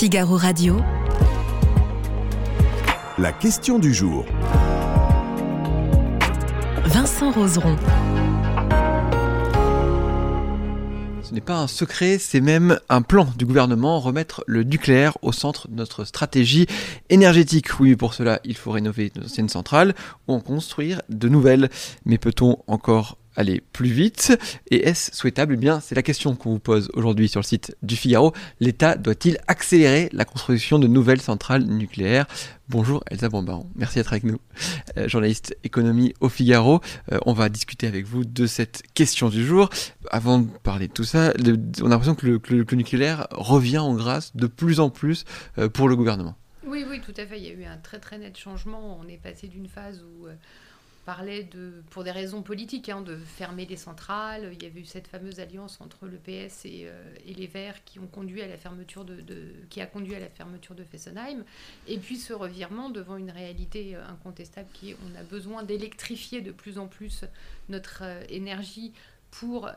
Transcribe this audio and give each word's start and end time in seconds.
Figaro 0.00 0.38
Radio. 0.38 0.80
La 3.18 3.32
question 3.32 3.78
du 3.78 3.92
jour. 3.92 4.24
Vincent 6.86 7.30
Roseron. 7.32 7.76
Ce 11.22 11.34
n'est 11.34 11.42
pas 11.42 11.58
un 11.58 11.66
secret, 11.66 12.16
c'est 12.18 12.40
même 12.40 12.80
un 12.88 13.02
plan 13.02 13.28
du 13.36 13.44
gouvernement, 13.44 14.00
remettre 14.00 14.42
le 14.46 14.62
nucléaire 14.62 15.18
au 15.20 15.32
centre 15.32 15.68
de 15.68 15.74
notre 15.74 16.06
stratégie 16.06 16.66
énergétique. 17.10 17.78
Oui, 17.78 17.94
pour 17.94 18.14
cela, 18.14 18.40
il 18.44 18.56
faut 18.56 18.70
rénover 18.70 19.12
nos 19.16 19.26
anciennes 19.26 19.50
centrales 19.50 19.94
ou 20.28 20.32
en 20.32 20.40
construire 20.40 21.02
de 21.10 21.28
nouvelles. 21.28 21.68
Mais 22.06 22.16
peut-on 22.16 22.56
encore 22.68 23.18
aller 23.40 23.62
plus 23.72 23.90
vite 23.90 24.38
Et 24.70 24.86
est-ce 24.86 25.16
souhaitable? 25.16 25.54
Eh 25.54 25.56
bien, 25.56 25.80
c'est 25.80 25.94
la 25.94 26.02
question 26.02 26.36
qu'on 26.36 26.50
vous 26.50 26.58
pose 26.58 26.90
aujourd'hui 26.94 27.28
sur 27.28 27.40
le 27.40 27.44
site 27.44 27.76
du 27.82 27.96
Figaro. 27.96 28.32
L'État 28.60 28.96
doit-il 28.96 29.38
accélérer 29.48 30.08
la 30.12 30.24
construction 30.24 30.78
de 30.78 30.86
nouvelles 30.86 31.20
centrales 31.20 31.64
nucléaires? 31.64 32.26
Bonjour 32.68 33.02
Elsa 33.10 33.28
Bombaron, 33.28 33.66
merci 33.74 33.96
d'être 33.96 34.12
avec 34.12 34.22
nous, 34.22 34.38
euh, 34.96 35.08
journaliste 35.08 35.56
économie 35.64 36.14
au 36.20 36.28
Figaro. 36.28 36.80
Euh, 37.10 37.18
on 37.26 37.32
va 37.32 37.48
discuter 37.48 37.88
avec 37.88 38.06
vous 38.06 38.24
de 38.24 38.46
cette 38.46 38.84
question 38.94 39.28
du 39.28 39.44
jour. 39.44 39.70
Avant 40.12 40.38
de 40.38 40.46
parler 40.62 40.86
de 40.86 40.92
tout 40.92 41.02
ça, 41.02 41.32
on 41.82 41.86
a 41.86 41.88
l'impression 41.88 42.14
que 42.14 42.26
le, 42.26 42.66
nucléaire 42.76 43.26
revient 43.32 43.78
en 43.78 43.94
grâce 43.94 44.36
de 44.36 44.46
plus 44.46 44.78
en 44.78 44.88
plus 44.88 45.24
euh, 45.58 45.68
pour 45.68 45.88
le 45.88 45.96
gouvernement. 45.96 46.36
Oui, 46.64 46.84
oui, 46.88 47.00
tout 47.00 47.14
à 47.16 47.26
fait. 47.26 47.40
Il 47.40 47.44
y 47.44 47.48
a 47.48 47.54
eu 47.54 47.64
un 47.64 47.78
très 47.78 47.98
très 47.98 48.18
net 48.18 48.38
changement. 48.38 49.00
On 49.02 49.08
est 49.08 49.20
passé 49.20 49.48
d'une 49.48 49.66
phase 49.66 50.04
où 50.04 50.28
parlait 51.04 51.44
de, 51.44 51.82
pour 51.90 52.04
des 52.04 52.10
raisons 52.10 52.42
politiques, 52.42 52.88
hein, 52.88 53.00
de 53.00 53.16
fermer 53.16 53.66
les 53.66 53.76
centrales. 53.76 54.50
Il 54.52 54.62
y 54.62 54.66
avait 54.66 54.80
eu 54.80 54.84
cette 54.84 55.08
fameuse 55.08 55.40
alliance 55.40 55.80
entre 55.80 56.06
le 56.06 56.18
PS 56.18 56.64
et, 56.64 56.82
euh, 56.84 57.14
et 57.26 57.34
les 57.34 57.46
Verts 57.46 57.84
qui 57.84 57.98
a 57.98 58.02
conduit 58.02 58.42
à 58.42 58.48
la 58.48 58.58
fermeture 58.58 59.04
de 60.74 60.84
Fessenheim. 60.84 61.44
Et 61.88 61.98
puis 61.98 62.16
ce 62.16 62.32
revirement 62.32 62.90
devant 62.90 63.16
une 63.16 63.30
réalité 63.30 63.96
euh, 63.96 64.06
incontestable 64.08 64.68
qui 64.72 64.90
est 64.90 64.96
on 65.10 65.18
a 65.18 65.22
besoin 65.22 65.62
d'électrifier 65.62 66.40
de 66.42 66.52
plus 66.52 66.78
en 66.78 66.86
plus 66.86 67.24
notre 67.68 68.02
euh, 68.02 68.22
énergie 68.28 68.92
pour 69.30 69.70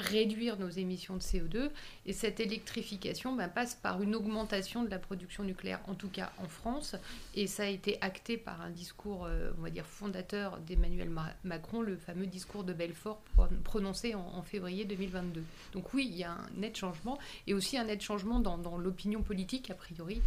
réduire 0.00 0.58
nos 0.58 0.68
émissions 0.68 1.14
de 1.16 1.20
CO2 1.20 1.70
et 2.06 2.12
cette 2.12 2.40
électrification 2.40 3.36
ben, 3.36 3.48
passe 3.48 3.74
par 3.74 4.02
une 4.02 4.14
augmentation 4.14 4.82
de 4.82 4.90
la 4.90 4.98
production 4.98 5.44
nucléaire, 5.44 5.80
en 5.86 5.94
tout 5.94 6.08
cas 6.08 6.32
en 6.38 6.48
France. 6.48 6.96
Et 7.34 7.46
ça 7.46 7.64
a 7.64 7.66
été 7.66 7.98
acté 8.00 8.36
par 8.36 8.60
un 8.62 8.70
discours, 8.70 9.26
euh, 9.26 9.50
on 9.58 9.62
va 9.62 9.70
dire, 9.70 9.86
fondateur 9.86 10.58
d'Emmanuel 10.66 11.10
Ma- 11.10 11.34
Macron, 11.44 11.82
le 11.82 11.96
fameux 11.96 12.26
discours 12.26 12.64
de 12.64 12.72
Belfort 12.72 13.20
pro- 13.34 13.46
prononcé 13.64 14.14
en, 14.14 14.20
en 14.34 14.42
février 14.42 14.84
2022. 14.84 15.42
Donc 15.72 15.92
oui, 15.94 16.08
il 16.10 16.16
y 16.16 16.24
a 16.24 16.32
un 16.32 16.46
net 16.56 16.76
changement 16.76 17.18
et 17.46 17.54
aussi 17.54 17.76
un 17.78 17.84
net 17.84 18.00
changement 18.02 18.40
dans, 18.40 18.58
dans 18.58 18.78
l'opinion 18.78 19.22
politique, 19.22 19.70
a 19.70 19.74
priori, 19.74 20.20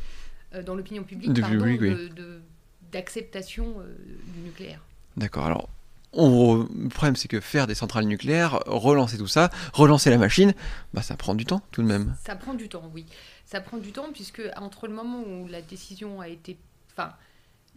euh, 0.54 0.64
dans 0.64 0.76
l'opinion 0.76 1.04
publique, 1.04 1.32
oui, 1.36 1.78
oui. 1.82 2.10
d'acceptation 2.92 3.76
euh, 3.80 3.96
du 4.36 4.40
nucléaire. 4.42 4.82
D'accord, 5.18 5.46
alors 5.46 5.70
on- 6.14 6.68
le 6.78 6.90
problème 6.90 7.16
c'est 7.16 7.28
que 7.28 7.40
faire 7.40 7.68
des 7.68 7.76
centrales 7.76 8.06
nucléaires, 8.06 8.60
relancer 8.68 9.18
tout 9.18 9.28
ça, 9.28 9.50
relancer 9.74 10.10
la 10.10 10.18
machine, 10.18 10.54
bah, 10.94 11.02
ça 11.02 11.16
prend 11.16 11.36
du 11.36 11.46
temps 11.46 11.62
tout 11.72 11.82
de 11.82 11.88
même. 11.88 12.16
Ça 12.26 12.36
prend 12.36 12.54
du 12.54 12.70
temps, 12.70 12.90
oui. 12.94 13.06
Ça 13.46 13.62
prend 13.62 13.78
du 13.78 13.92
temps 13.92 14.08
puisque 14.14 14.42
entre 14.58 14.88
le 14.88 14.94
moment 14.94 15.22
où 15.22 15.48
la 15.48 15.62
décision 15.62 16.22
a 16.22 16.28
été, 16.28 16.58
enfin, 16.92 17.12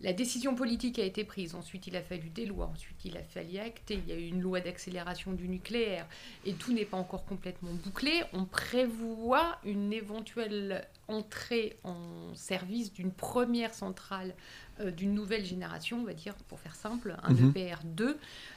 la 0.02 0.12
décision 0.12 0.54
politique 0.54 0.98
a 0.98 1.04
été 1.04 1.24
prise, 1.24 1.54
ensuite 1.54 1.86
il 1.86 1.96
a 1.96 2.02
fallu 2.02 2.28
des 2.28 2.44
lois, 2.44 2.66
ensuite 2.72 3.04
il 3.04 3.16
a 3.16 3.22
fallu 3.22 3.56
acter, 3.58 3.94
il 4.06 4.08
y 4.08 4.12
a 4.12 4.18
eu 4.20 4.26
une 4.26 4.42
loi 4.42 4.60
d'accélération 4.60 5.32
du 5.32 5.48
nucléaire 5.48 6.06
et 6.44 6.52
tout 6.52 6.72
n'est 6.74 6.84
pas 6.84 6.98
encore 6.98 7.24
complètement 7.24 7.72
bouclé. 7.72 8.22
On 8.34 8.44
prévoit 8.44 9.58
une 9.64 9.92
éventuelle 9.92 10.86
entrée 11.08 11.78
en 11.84 12.34
service 12.34 12.92
d'une 12.92 13.10
première 13.10 13.72
centrale 13.72 14.34
euh, 14.80 14.90
d'une 14.90 15.14
nouvelle 15.14 15.44
génération, 15.46 16.00
on 16.00 16.04
va 16.04 16.12
dire 16.12 16.34
pour 16.48 16.60
faire 16.60 16.74
simple, 16.74 17.16
un 17.22 17.32
Mhm. 17.32 17.52
EPR2 17.52 18.16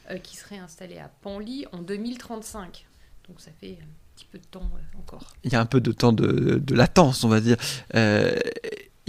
euh, 0.09 0.17
qui 0.17 0.35
serait 0.35 0.57
installé 0.57 0.97
à 0.97 1.09
Panly 1.21 1.65
en 1.71 1.77
2035. 1.81 2.85
Donc 3.29 3.39
ça 3.39 3.51
fait 3.61 3.77
un 3.81 3.87
petit 4.15 4.25
peu 4.29 4.37
de 4.39 4.45
temps 4.45 4.69
euh, 4.75 4.97
encore. 4.99 5.33
Il 5.45 5.53
y 5.53 5.55
a 5.55 5.61
un 5.61 5.65
peu 5.65 5.79
de 5.79 5.93
temps 5.93 6.11
de, 6.11 6.59
de 6.61 6.75
latence, 6.75 7.23
on 7.23 7.29
va 7.29 7.39
dire. 7.39 7.55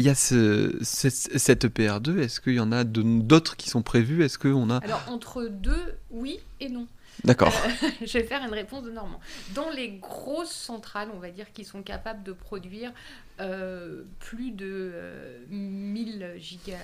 Il 0.01 0.07
y 0.07 0.09
a 0.09 0.15
ce, 0.15 0.79
ce- 0.83 1.11
cette 1.11 1.67
EPR2, 1.67 2.21
est-ce 2.21 2.41
qu'il 2.41 2.55
y 2.55 2.61
en 2.61 2.73
a 2.73 2.85
d'autres 2.85 3.55
qui 3.59 3.69
sont 3.69 3.83
prévus 3.83 4.25
Est-ce 4.25 4.39
qu'on 4.39 4.71
a... 4.71 4.79
Alors 4.79 5.03
entre 5.09 5.45
deux, 5.45 5.95
oui 6.11 6.41
et 6.59 6.71
non. 6.71 6.87
D'accord. 7.25 7.53
Euh, 7.67 7.89
je 8.07 8.15
vais 8.17 8.25
faire 8.25 8.43
une 8.43 8.55
réponse 8.55 8.83
de 8.83 8.91
Normand. 8.91 9.21
Dans 9.55 9.69
les 9.69 9.91
grosses 9.91 10.55
centrales, 10.55 11.11
on 11.15 11.19
va 11.19 11.31
dire, 11.31 11.53
qui 11.53 11.67
sont 11.67 11.83
capables 11.83 12.23
de 12.23 12.33
produire 12.33 12.95
euh, 13.41 14.05
plus 14.21 14.53
de 14.53 14.91
euh, 14.95 15.39
1000, 15.51 16.33
giga, 16.39 16.79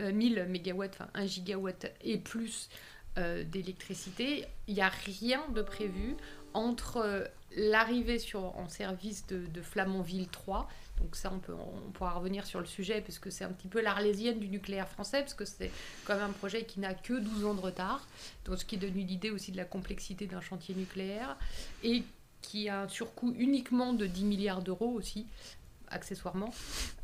euh, 0.00 0.10
1000 0.12 0.46
mégawatts, 0.48 0.94
enfin 0.98 1.08
1 1.14 1.26
gigawatt 1.26 1.92
et 2.02 2.18
plus 2.18 2.68
d'électricité, 3.46 4.44
il 4.68 4.74
n'y 4.74 4.82
a 4.82 4.90
rien 4.90 5.40
de 5.54 5.62
prévu 5.62 6.16
entre 6.52 7.24
l'arrivée 7.56 8.20
en 8.34 8.68
service 8.68 9.26
de, 9.28 9.46
de 9.46 9.62
Flamanville 9.62 10.28
3. 10.28 10.68
Donc 11.00 11.14
ça, 11.14 11.30
on, 11.32 11.38
peut, 11.38 11.54
on 11.54 11.90
pourra 11.90 12.12
revenir 12.12 12.46
sur 12.46 12.60
le 12.60 12.66
sujet, 12.66 13.00
parce 13.00 13.18
que 13.18 13.30
c'est 13.30 13.44
un 13.44 13.52
petit 13.52 13.68
peu 13.68 13.80
l'arlésienne 13.82 14.38
du 14.38 14.48
nucléaire 14.48 14.88
français, 14.88 15.20
parce 15.20 15.34
que 15.34 15.44
c'est 15.44 15.70
quand 16.04 16.14
même 16.14 16.30
un 16.30 16.32
projet 16.32 16.64
qui 16.64 16.80
n'a 16.80 16.94
que 16.94 17.14
12 17.14 17.44
ans 17.44 17.54
de 17.54 17.60
retard. 17.60 18.06
Donc, 18.44 18.58
ce 18.58 18.64
qui 18.64 18.76
donne 18.76 18.98
une 18.98 19.10
idée 19.10 19.30
aussi 19.30 19.52
de 19.52 19.56
la 19.56 19.64
complexité 19.64 20.26
d'un 20.26 20.40
chantier 20.40 20.74
nucléaire 20.74 21.36
et 21.82 22.02
qui 22.40 22.68
a 22.68 22.82
un 22.82 22.88
surcoût 22.88 23.34
uniquement 23.36 23.92
de 23.92 24.06
10 24.06 24.24
milliards 24.24 24.62
d'euros 24.62 24.90
aussi, 24.90 25.26
accessoirement. 25.88 26.52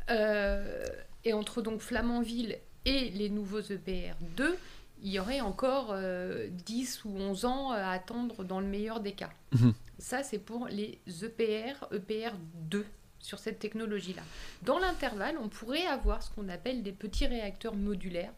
Euh, 0.09 0.85
et 1.25 1.33
entre 1.33 1.61
donc 1.61 1.79
Flamanville 1.79 2.57
et 2.85 3.09
les 3.11 3.29
nouveaux 3.29 3.61
EPR 3.61 4.15
2, 4.35 4.57
il 5.03 5.11
y 5.11 5.19
aurait 5.19 5.41
encore 5.41 5.89
euh, 5.91 6.47
10 6.49 7.05
ou 7.05 7.17
11 7.17 7.45
ans 7.45 7.71
à 7.71 7.87
attendre 7.89 8.43
dans 8.43 8.59
le 8.59 8.67
meilleur 8.67 9.01
des 9.01 9.13
cas. 9.13 9.31
Mhm. 9.51 9.73
Ça, 9.99 10.23
c'est 10.23 10.39
pour 10.39 10.67
les 10.67 10.99
EPR, 11.21 11.85
EPR 11.91 12.35
2 12.69 12.85
sur 13.23 13.39
cette 13.39 13.57
technologie-là. 13.57 14.21
Dans 14.61 14.77
l'intervalle, 14.77 15.37
on 15.41 15.49
pourrait 15.49 15.87
avoir 15.87 16.21
ce 16.21 16.29
qu'on 16.29 16.47
appelle 16.49 16.83
des 16.83 16.91
petits 16.91 17.25
réacteurs 17.25 17.73
modulaires. 17.75 18.33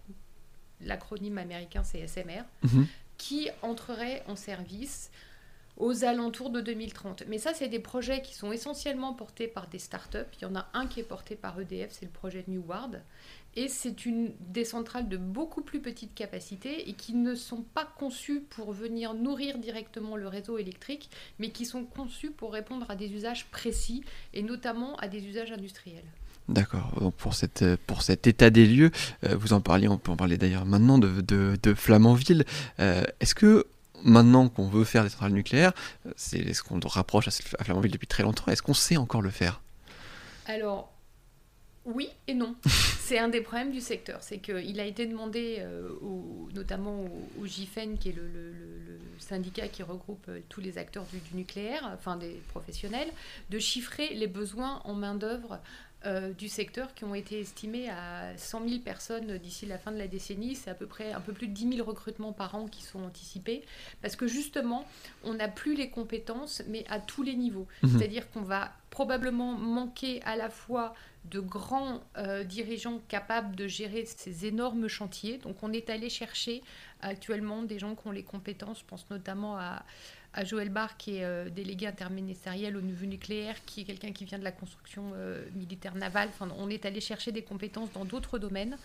L'acronyme 0.82 1.38
américain, 1.38 1.84
c'est 1.84 2.00
SMR 2.08 2.44
Mhm. 2.64 2.88
qui 3.18 3.50
entrerait 3.62 4.24
en 4.28 4.36
service 4.36 5.10
aux 5.78 6.06
alentours 6.06 6.52
de 6.52 6.62
2030. 6.62 7.24
Mais 7.28 7.38
ça, 7.38 7.54
c'est 7.54 7.68
des 7.68 7.80
projets 7.80 8.22
qui 8.22 8.34
sont 8.34 8.52
essentiellement 8.52 9.14
portés 9.14 9.48
par 9.48 9.68
des 9.68 9.80
startups. 9.80 10.18
Il 10.40 10.44
y 10.44 10.46
en 10.46 10.56
a 10.56 10.68
un 10.74 10.88
qui 10.88 11.00
est 11.02 11.04
porté 11.04 11.36
par 11.36 11.60
EDF, 11.60 11.92
c'est 11.92 12.06
le 12.06 12.12
projet 12.12 12.44
New 12.48 12.64
Ward. 12.66 13.02
Et 13.56 13.70
c'est 13.70 14.06
une 14.06 14.34
des 14.40 14.66
centrales 14.66 15.08
de 15.08 15.18
beaucoup 15.18 15.62
plus 15.62 15.82
petite 15.82 16.14
capacité 16.14 16.90
et 16.90 16.94
qui 16.94 17.14
ne 17.14 17.36
sont 17.36 17.62
pas 17.62 17.86
conçues 17.98 18.42
pour 18.42 18.74
venir 18.74 19.14
nourrir 19.14 19.58
directement 19.60 20.18
le 20.18 20.28
réseau 20.28 20.58
électrique, 20.58 21.10
mais 21.40 21.50
qui 21.50 21.66
sont 21.66 21.86
conçues 21.86 22.32
pour 22.32 22.52
répondre 22.52 22.86
à 22.90 22.96
des 22.96 23.14
usages 23.14 23.46
précis 23.46 24.04
et 24.34 24.44
notamment 24.44 24.98
à 24.98 25.08
des 25.08 25.26
usages 25.26 25.54
industriels. 25.54 26.04
D'accord. 26.50 26.92
Donc 27.00 27.16
pour, 27.16 27.34
cette, 27.34 27.64
pour 27.88 28.02
cet 28.02 28.28
état 28.28 28.50
des 28.50 28.66
lieux, 28.68 28.92
euh, 29.24 29.36
vous 29.36 29.54
en 29.54 29.62
parliez, 29.62 29.88
on 29.88 29.98
peut 29.98 30.12
en 30.12 30.18
parler 30.18 30.38
d'ailleurs 30.38 30.66
maintenant 30.66 30.98
de, 30.98 31.22
de, 31.22 31.58
de 31.64 31.74
Flamanville. 31.74 32.46
Euh, 32.80 33.04
Est-ce 33.20 33.34
que 33.34 33.66
maintenant 34.04 34.50
qu'on 34.50 34.68
veut 34.68 34.84
faire 34.84 35.04
des 35.04 35.10
centrales 35.10 35.32
nucléaires, 35.32 35.74
euh, 36.06 36.12
c'est 36.18 36.54
ce 36.54 36.62
qu'on 36.62 36.80
rapproche 36.80 37.28
à 37.30 37.32
à 37.58 37.64
Flamanville 37.64 37.92
depuis 37.92 38.06
très 38.08 38.24
longtemps, 38.24 38.52
est-ce 38.52 38.62
qu'on 38.62 38.76
sait 38.76 38.98
encore 38.98 39.22
le 39.22 39.32
faire? 39.32 39.62
Alors, 40.46 40.92
oui 41.86 42.10
et 42.28 42.34
non. 42.34 42.56
c'est 42.66 43.20
un 43.20 43.28
des 43.30 43.42
problèmes 43.42 43.72
du 43.72 43.82
secteur. 43.82 44.22
C'est 44.22 44.40
qu'il 44.40 44.80
a 44.80 44.86
été 44.86 45.06
demandé, 45.06 45.58
euh, 45.60 45.90
au- 46.02 46.50
notamment 46.54 47.02
au, 47.02 47.42
au 47.42 47.46
GIFEN, 47.46 47.96
qui 48.00 48.10
est 48.10 48.14
le, 48.16 48.28
le- 48.28 48.52
le- 48.52 48.76
le 48.88 49.20
syndicat 49.20 49.68
qui 49.68 49.84
regroupe 49.84 50.26
euh, 50.30 50.40
tous 50.50 50.62
les 50.62 50.78
acteurs 50.78 51.06
du, 51.12 51.20
du 51.20 51.36
nucléaire, 51.36 51.90
enfin 51.94 52.16
des 52.18 52.42
professionnels, 52.50 53.10
de 53.50 53.60
chiffrer 53.60 54.14
les 54.16 54.28
besoins 54.28 54.82
en 54.84 54.94
main-d'œuvre 54.94 55.60
euh, 56.06 56.32
du 56.34 56.50
secteur 56.50 56.94
qui 56.94 57.04
ont 57.04 57.16
été 57.16 57.40
estimés 57.40 57.90
à 57.90 58.38
100 58.38 58.68
000 58.68 58.82
personnes 58.82 59.38
d'ici 59.40 59.66
la 59.66 59.78
fin 59.80 59.92
de 59.92 59.98
la 59.98 60.08
décennie. 60.08 60.56
C'est 60.56 60.70
à 60.70 60.76
peu 60.76 60.86
près 60.86 61.14
un 61.14 61.22
peu 61.22 61.34
plus 61.34 61.48
de 61.48 61.54
10 61.54 61.78
000 61.78 61.88
recrutements 61.88 62.34
par 62.34 62.54
an 62.56 62.68
qui 62.68 62.84
sont 62.84 63.02
anticipés. 63.04 63.64
Parce 64.04 64.16
que 64.16 64.28
justement, 64.28 64.86
on 65.24 65.34
n'a 65.36 65.48
plus 65.48 65.76
les 65.76 65.90
compétences, 65.90 66.62
mais 66.68 66.86
à 66.90 67.00
tous 67.00 67.24
les 67.24 67.36
niveaux. 67.36 67.68
Mhm. 67.84 67.90
C'est-à-dire 67.98 68.30
qu'on 68.32 68.42
va 68.42 68.72
probablement 68.92 69.54
manquer 69.54 70.22
à 70.24 70.36
la 70.36 70.50
fois 70.50 70.94
de 71.30 71.40
grands 71.40 72.02
euh, 72.18 72.44
dirigeants 72.44 73.02
capables 73.08 73.56
de 73.56 73.68
gérer 73.68 74.06
ces 74.06 74.46
énormes 74.46 74.88
chantiers. 74.88 75.38
Donc 75.38 75.64
on 75.64 75.72
est 75.72 75.90
allé 75.90 76.10
chercher 76.10 76.62
actuellement 77.02 77.64
des 77.64 77.80
gens 77.80 77.96
qui 77.96 78.08
ont 78.08 78.12
les 78.12 78.24
compétences, 78.24 78.80
je 78.80 78.86
pense 78.86 79.10
notamment 79.10 79.58
à, 79.58 79.84
Joël 80.44 80.68
Barr, 80.68 80.98
qui 80.98 81.16
est 81.16 81.24
euh, 81.24 81.50
délégué 81.50 81.88
interministériel 81.88 82.76
au 82.76 82.82
niveau 82.82 83.06
nucléaire, 83.06 83.56
qui 83.66 83.82
est 83.82 83.84
quelqu'un 83.86 84.12
qui 84.12 84.26
vient 84.26 84.38
de 84.38 84.44
la 84.44 84.52
construction 84.52 85.14
euh, 85.16 85.46
militaire 85.56 85.96
navale. 85.96 86.28
Enfin, 86.28 86.50
on 86.58 86.70
est 86.70 86.86
allé 86.86 87.00
chercher 87.00 87.32
des 87.32 87.42
compétences 87.42 87.90
dans 87.94 88.04
d'autres 88.04 88.38
domaines. 88.38 88.78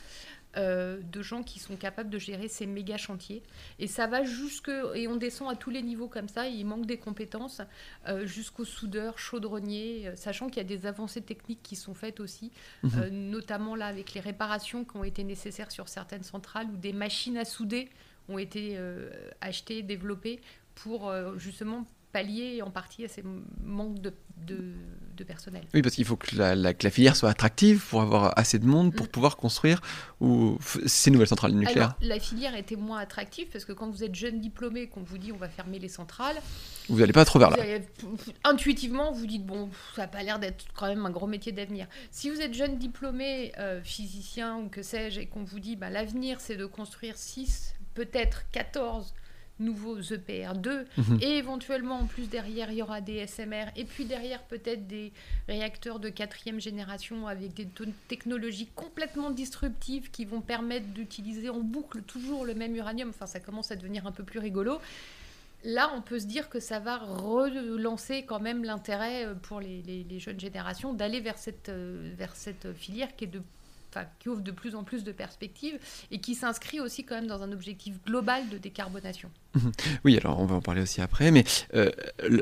Euh, 0.56 1.00
de 1.12 1.22
gens 1.22 1.44
qui 1.44 1.60
sont 1.60 1.76
capables 1.76 2.10
de 2.10 2.18
gérer 2.18 2.48
ces 2.48 2.66
méga 2.66 2.96
chantiers. 2.96 3.40
Et 3.78 3.86
ça 3.86 4.08
va 4.08 4.24
jusque, 4.24 4.68
et 4.96 5.06
on 5.06 5.14
descend 5.14 5.48
à 5.48 5.54
tous 5.54 5.70
les 5.70 5.80
niveaux 5.80 6.08
comme 6.08 6.28
ça, 6.28 6.48
il 6.48 6.66
manque 6.66 6.86
des 6.86 6.98
compétences, 6.98 7.60
euh, 8.08 8.26
jusqu'aux 8.26 8.64
soudeurs, 8.64 9.16
chaudronniers, 9.16 10.08
euh, 10.08 10.16
sachant 10.16 10.48
qu'il 10.48 10.56
y 10.56 10.60
a 10.60 10.64
des 10.64 10.86
avancées 10.86 11.22
techniques 11.22 11.62
qui 11.62 11.76
sont 11.76 11.94
faites 11.94 12.18
aussi, 12.18 12.50
Mhm. 12.82 12.90
euh, 12.96 13.10
notamment 13.10 13.76
là 13.76 13.86
avec 13.86 14.12
les 14.12 14.20
réparations 14.20 14.84
qui 14.84 14.96
ont 14.96 15.04
été 15.04 15.22
nécessaires 15.22 15.70
sur 15.70 15.88
certaines 15.88 16.24
centrales, 16.24 16.66
où 16.68 16.76
des 16.76 16.92
machines 16.92 17.36
à 17.38 17.44
souder 17.44 17.88
ont 18.28 18.38
été 18.38 18.74
euh, 18.76 19.08
achetées, 19.40 19.82
développées, 19.82 20.40
pour 20.74 21.12
justement 21.38 21.86
pallier 22.12 22.62
en 22.62 22.70
partie 22.70 23.04
à 23.04 23.08
ces 23.08 23.22
manques 23.64 24.00
de, 24.00 24.12
de, 24.46 24.72
de 25.16 25.24
personnel. 25.24 25.62
Oui, 25.74 25.82
parce 25.82 25.94
qu'il 25.94 26.04
faut 26.04 26.16
que 26.16 26.34
la, 26.36 26.54
la- 26.54 26.74
que 26.74 26.84
la 26.84 26.90
filière 26.90 27.14
soit 27.14 27.30
attractive 27.30 27.84
pour 27.88 28.02
avoir 28.02 28.32
assez 28.38 28.58
de 28.58 28.66
monde 28.66 28.94
pour 28.94 29.06
Mm. 29.06 29.10
pouvoir 29.10 29.36
construire 29.36 29.80
ou 30.20 30.58
ces 30.86 31.10
nouvelles 31.10 31.28
centrales 31.28 31.52
nucléaires. 31.52 31.94
Alors, 32.00 32.10
la 32.14 32.18
filière 32.18 32.54
était 32.56 32.76
moins 32.76 32.98
attractive 32.98 33.48
parce 33.52 33.64
que 33.64 33.72
quand 33.72 33.90
vous 33.90 34.02
êtes 34.04 34.14
jeune 34.14 34.40
diplômé, 34.40 34.88
qu'on 34.88 35.02
vous 35.02 35.18
dit 35.18 35.30
on 35.32 35.36
va 35.36 35.48
fermer 35.48 35.78
les 35.78 35.88
centrales, 35.88 36.36
Vous 36.88 36.98
n'allez 36.98 37.12
pas 37.12 37.24
trop 37.24 37.38
vers 37.38 37.50
là. 37.50 37.56
intuitivement 38.44 39.12
vous 39.12 39.26
dites 39.26 39.44
bon, 39.46 39.70
ça 39.94 40.02
n'a 40.02 40.08
pas 40.08 40.22
l'air 40.22 40.38
d'être 40.38 40.64
quand 40.74 40.86
même 40.88 41.04
un 41.06 41.10
gros 41.10 41.26
métier 41.26 41.52
d'avenir. 41.52 41.86
Si 42.10 42.30
vous 42.30 42.40
êtes 42.40 42.54
jeune 42.54 42.78
diplômé, 42.78 43.52
euh, 43.58 43.80
physicien 43.82 44.56
ou 44.58 44.68
que 44.68 44.82
sais-je, 44.82 45.20
et 45.20 45.26
qu'on 45.26 45.44
vous 45.44 45.60
dit 45.60 45.76
bah, 45.76 45.90
l'avenir 45.90 46.40
c'est 46.40 46.56
de 46.56 46.66
construire 46.66 47.16
6, 47.16 47.74
peut-être 47.94 48.44
14 48.52 49.14
nouveaux 49.60 49.96
E 49.98 50.02
EPR2 50.16 50.84
Mhm. 50.96 51.18
et 51.22 51.36
éventuellement 51.38 51.96
en 52.00 52.06
plus 52.06 52.28
derrière 52.28 52.70
il 52.72 52.78
y 52.78 52.82
aura 52.82 53.00
des 53.00 53.18
SMR 53.26 53.66
et 53.76 53.84
puis 53.84 54.04
derrière 54.06 54.42
peut-être 54.42 54.86
des 54.86 55.12
réacteurs 55.48 56.00
de 56.00 56.08
quatrième 56.08 56.60
génération 56.60 57.26
avec 57.28 57.54
des 57.54 57.68
technologies 58.08 58.68
complètement 58.74 59.30
disruptives 59.30 60.10
qui 60.10 60.24
vont 60.24 60.40
permettre 60.40 60.86
d'utiliser 60.88 61.50
en 61.50 61.60
boucle 61.60 62.02
toujours 62.02 62.44
le 62.44 62.54
même 62.54 62.74
uranium. 62.74 63.10
Enfin, 63.10 63.26
ça 63.26 63.40
commence 63.40 63.70
à 63.70 63.76
devenir 63.76 64.06
un 64.06 64.12
peu 64.12 64.24
plus 64.24 64.38
rigolo. 64.38 64.80
Là, 65.62 65.92
on 65.94 66.00
peut 66.00 66.18
se 66.18 66.24
dire 66.26 66.48
que 66.48 66.58
ça 66.58 66.78
va 66.78 66.96
relancer 66.96 68.22
quand 68.24 68.40
même 68.40 68.64
l'intérêt 68.64 69.26
euh, 69.26 69.34
pour 69.34 69.60
les, 69.60 69.82
les- 69.82 70.04
les 70.08 70.18
jeunes 70.18 70.40
générations 70.40 70.94
d'aller 70.94 71.20
vers 71.20 71.36
cette, 71.36 71.68
euh, 71.68 72.12
vers 72.16 72.34
cette 72.34 72.72
filière 72.74 73.14
qui, 73.14 73.24
est 73.24 73.28
de, 73.28 73.42
enfin, 73.94 74.06
qui 74.18 74.28
ouvre 74.28 74.40
de 74.42 74.50
plus 74.50 74.74
en 74.74 74.84
plus 74.84 75.04
de 75.04 75.12
perspectives 75.12 75.78
et 76.10 76.20
qui 76.20 76.34
s'inscrit 76.34 76.80
aussi 76.80 77.04
quand 77.04 77.14
même 77.16 77.26
dans 77.26 77.42
un 77.42 77.52
objectif 77.52 77.94
global 78.06 78.48
de 78.48 78.58
décarbonation. 78.58 79.30
Oui, 80.04 80.16
alors 80.16 80.38
on 80.40 80.46
va 80.46 80.54
en 80.56 80.60
parler 80.62 80.82
aussi 80.82 81.00
après, 81.00 81.30
mais 81.30 81.44
euh, 81.74 81.90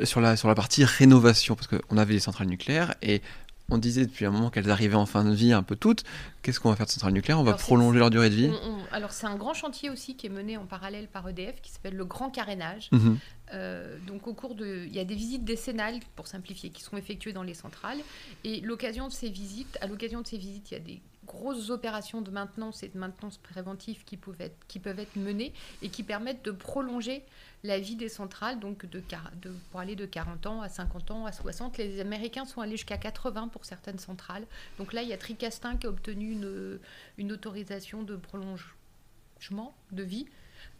sur, 0.04 0.20
la, 0.20 0.36
sur 0.36 0.48
la 0.48 0.54
partie 0.54 0.84
rénovation, 0.84 1.54
parce 1.56 1.66
qu'on 1.66 1.96
avait 1.96 2.14
des 2.14 2.20
centrales 2.20 2.48
nucléaires 2.48 2.94
et 3.02 3.22
on 3.70 3.76
disait 3.76 4.06
depuis 4.06 4.24
un 4.24 4.30
moment 4.30 4.48
qu'elles 4.48 4.70
arrivaient 4.70 4.94
en 4.94 5.04
fin 5.04 5.26
de 5.26 5.34
vie 5.34 5.52
un 5.52 5.62
peu 5.62 5.76
toutes. 5.76 6.02
Qu'est-ce 6.40 6.58
qu'on 6.58 6.70
va 6.70 6.76
faire 6.76 6.86
de 6.86 6.90
centrales 6.90 7.12
nucléaires? 7.12 7.38
On 7.38 7.42
va 7.44 7.50
Alors, 7.50 7.60
prolonger 7.60 7.98
leur 7.98 8.08
durée 8.08 8.30
de 8.30 8.34
vie? 8.34 8.50
On- 8.50 8.70
on- 8.70 8.78
alors 8.92 9.12
c'est 9.12 9.26
un 9.26 9.36
grand 9.36 9.52
chantier 9.52 9.90
aussi 9.90 10.16
qui 10.16 10.26
est 10.26 10.30
mené 10.30 10.56
en 10.56 10.64
parallèle 10.64 11.06
par 11.06 11.28
EDF 11.28 11.60
qui 11.60 11.70
s'appelle 11.70 11.94
le 11.94 12.06
grand 12.06 12.30
carénage. 12.30 12.88
Mhm. 12.92 13.18
Euh, 13.52 13.98
donc 14.06 14.26
au 14.26 14.32
cours 14.32 14.54
de, 14.54 14.84
il 14.86 14.94
y 14.94 14.98
a 14.98 15.04
des 15.04 15.14
visites 15.14 15.44
décennales 15.44 16.00
pour 16.16 16.28
simplifier 16.28 16.70
qui 16.70 16.82
sont 16.82 16.96
effectuées 16.96 17.34
dans 17.34 17.42
les 17.42 17.52
centrales 17.54 17.98
et 18.44 18.60
l'occasion 18.60 19.08
de 19.08 19.12
ces 19.12 19.28
visites, 19.28 19.76
à 19.82 19.86
l'occasion 19.86 20.22
de 20.22 20.26
ces 20.26 20.38
visites, 20.38 20.70
il 20.70 20.74
y 20.74 20.76
a 20.78 20.80
des 20.80 21.02
grosses 21.28 21.70
opérations 21.70 22.20
de 22.22 22.30
maintenance 22.32 22.82
et 22.82 22.88
de 22.88 22.98
maintenance 22.98 23.38
préventive 23.38 24.02
qui 24.04 24.16
peuvent 24.16 24.40
être, 24.40 24.56
qui 24.66 24.80
peuvent 24.80 24.98
être 24.98 25.14
menées 25.16 25.52
et 25.82 25.88
qui 25.90 26.02
permettent 26.02 26.44
de 26.44 26.50
prolonger 26.50 27.22
la 27.64 27.78
vie 27.78 27.94
des 27.96 28.08
centrales, 28.08 28.58
donc 28.60 28.86
de, 28.86 29.02
de- 29.42 29.52
pour 29.70 29.80
aller 29.80 29.94
de 29.96 30.06
40 30.06 30.46
ans 30.46 30.62
à 30.62 30.69
50 30.69 31.10
ans 31.10 31.26
à 31.26 31.32
60. 31.32 31.76
Les 31.78 32.00
Américains 32.00 32.44
sont 32.44 32.60
allés 32.60 32.76
jusqu'à 32.76 32.96
80 32.98 33.48
pour 33.48 33.64
certaines 33.64 33.98
centrales. 33.98 34.46
Donc 34.78 34.92
là, 34.92 35.02
il 35.02 35.08
y 35.08 35.12
a 35.12 35.19
Tricastin 35.19 35.76
qui 35.76 35.86
a 35.86 35.90
obtenu 35.90 36.32
une, 36.32 36.80
une 37.19 37.32
autorisation 37.32 38.02
de 38.02 38.16
prolongement 38.16 39.74
de 39.92 40.02
vie 40.02 40.26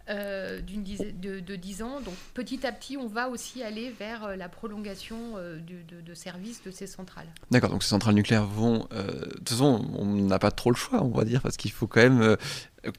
euh, 0.09 0.61
de, 0.61 1.41
de 1.41 1.57
10 1.57 1.83
ans. 1.83 2.01
Donc 2.01 2.15
petit 2.35 2.67
à 2.67 2.73
petit, 2.73 2.97
on 2.97 3.07
va 3.09 3.29
aussi 3.29 3.63
aller 3.63 3.91
vers 3.91 4.25
euh, 4.25 4.37
la 4.37 4.49
prolongation 4.49 5.35
euh, 5.37 5.59
de, 5.59 6.15
service 6.15 6.63
de 6.65 6.71
ces 6.71 6.87
centrales. 6.87 7.27
D'accord, 7.51 7.71
donc 7.71 7.83
ces 7.83 7.91
centrales 7.91 8.15
nucléaires 8.15 8.47
vont. 8.47 8.89
euh, 8.93 9.13
de 9.13 9.29
toute 9.39 9.49
façon, 9.51 9.85
on 9.95 10.07
n'a 10.07 10.39
pas 10.39 10.51
trop 10.51 10.71
le 10.71 10.77
choix, 10.77 11.03
on 11.03 11.09
va 11.11 11.25
dire, 11.25 11.41
parce 11.43 11.57
qu'il 11.57 11.71
faut 11.71 11.87
quand 11.87 12.01
même 12.01 12.37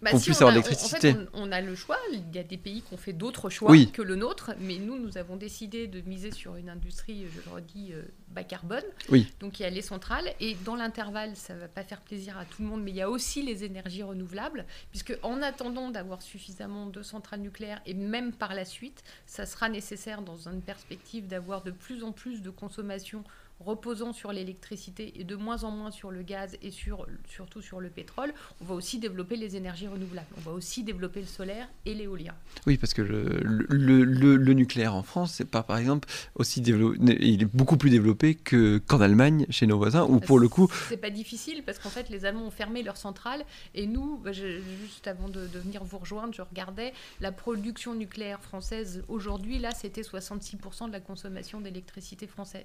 Bah, 0.02 0.12
qu'on 0.12 0.20
si, 0.20 0.26
puisse 0.26 0.42
on 0.42 0.48
avoir 0.48 0.54
a- 0.54 0.56
de 0.56 0.60
on- 0.60 0.64
l'électricité. 0.64 1.10
En 1.12 1.14
fait, 1.14 1.28
on, 1.34 1.50
on 1.50 1.52
a 1.52 1.62
le 1.62 1.76
choix. 1.76 1.98
Il 2.12 2.36
y 2.36 2.40
a 2.40 2.44
des 2.44 2.58
pays 2.58 2.82
qui 2.82 2.94
ont 2.94 2.98
fait 2.98 3.14
d'autres 3.14 3.50
choix 3.50 3.72
Oui. 3.72 3.92
que 3.92 4.02
le 4.02 4.16
nôtre, 4.16 4.52
mais 4.60 4.78
nous, 4.78 4.98
nous 4.98 5.18
avons 5.18 5.36
décidé 5.36 5.88
de 5.88 6.02
miser 6.02 6.32
sur 6.32 6.56
une 6.56 6.70
industrie, 6.70 7.26
je 7.34 7.42
le 7.50 7.56
redis, 7.56 7.94
euh, 7.94 8.04
bas 8.30 8.44
carbone. 8.44 8.84
Oui. 9.10 9.28
Donc 9.40 9.60
il 9.60 9.64
y 9.64 9.66
a 9.66 9.70
les 9.70 9.82
centrales, 9.82 10.30
et 10.40 10.56
dans 10.66 10.76
l'intervalle, 10.76 11.36
ça 11.36 11.56
va 11.56 11.68
pas 11.68 11.84
faire 11.84 12.02
plaisir 12.02 12.38
à 12.38 12.46
tout 12.46 12.62
le 12.62 12.68
monde, 12.68 12.84
mais 12.84 12.92
il 12.92 12.98
y 12.98 13.02
a 13.02 13.10
aussi 13.10 13.42
les 13.42 13.64
énergies 13.64 14.04
renouvelables, 14.04 14.66
puisque 14.92 15.18
en 15.24 15.42
attendant 15.42 15.90
d'avoir 15.90 16.22
suffisamment 16.22 16.86
de 16.86 17.02
centrales 17.02 17.40
nucléaires, 17.42 17.82
et 17.86 17.94
même 17.96 18.32
par 18.32 18.54
la 18.54 18.66
suite, 18.66 19.04
ça 19.26 19.46
sera 19.46 19.68
nécessaire 19.70 20.22
dans 20.22 20.48
une 20.48 20.62
perspective 20.62 21.28
d'avoir 21.28 21.64
de 21.64 21.72
plus 21.72 22.04
en 22.04 22.12
plus 22.12 22.42
de 22.42 22.50
consommation 22.52 23.24
reposant 23.60 24.14
sur 24.14 24.32
l'électricité 24.32 25.20
et 25.20 25.24
de 25.24 25.36
moins 25.36 25.64
en 25.64 25.72
moins 25.72 25.92
sur 25.92 26.12
le 26.12 26.22
gaz 26.24 26.58
et 26.62 26.72
sur, 26.72 27.06
surtout 27.28 27.62
sur 27.62 27.80
le 27.80 27.90
pétrole, 27.90 28.34
on 28.62 28.66
va 28.66 28.74
aussi 28.76 29.00
développer 29.00 29.36
les 29.36 29.56
énergies 29.56 29.88
renouvelables. 29.88 30.28
On 30.38 30.42
va 30.42 30.52
aussi 30.52 30.84
développer 30.84 31.20
le 31.22 31.28
solaire 31.28 31.68
et 31.86 31.94
l'éolien. 31.94 32.34
Oui, 32.68 32.78
parce 32.78 32.94
que 32.94 33.02
le, 33.02 33.40
le, 33.44 34.04
le- 34.04 34.36
le 34.38 34.54
nucléaire 34.54 34.96
en 34.96 35.04
France, 35.04 35.34
c'est 35.34 35.46
pas, 35.50 35.64
par 35.64 35.78
exemple, 35.78 36.08
aussi 36.36 36.62
développé. 36.62 36.98
Il 37.20 37.42
est 37.42 37.46
beaucoup 37.54 37.78
plus 37.78 37.90
développé 37.90 38.36
que, 38.36 38.78
qu'en 38.78 39.02
Allemagne, 39.02 39.46
chez 39.50 39.68
nos 39.68 39.78
voisins, 39.78 40.06
où 40.06 40.20
pour 40.20 40.40
le 40.40 40.48
coup. 40.48 40.70
C'est 40.88 40.98
pas 40.98 41.10
difficile 41.10 41.64
parce 41.66 41.80
qu'en 41.80 41.90
fait, 41.90 42.10
les 42.10 42.26
Allemands 42.26 42.46
ont 42.48 42.52
fermé 42.52 42.82
leurs 42.84 42.98
centrales 42.98 43.44
et 43.76 43.88
nous, 43.88 44.18
bah, 44.18 44.32
je- 44.32 44.60
juste 44.82 45.08
avant 45.08 45.28
de, 45.30 45.48
de 45.48 45.60
venir 45.60 45.84
vous 45.84 45.98
rejoindre, 45.98 46.34
je 46.34 46.42
regardais 46.42 46.94
la 47.22 47.32
production 47.32 47.94
nucléaire 47.94 48.42
française 48.42 49.04
aujourd'hui. 49.08 49.60
Là, 49.60 49.72
c'était 49.72 50.02
66% 50.02 50.88
de 50.88 50.92
la 50.92 51.00
consommation 51.00 51.62
d'électricité 51.62 52.28
française. 52.28 52.64